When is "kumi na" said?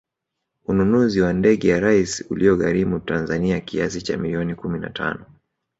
4.55-4.89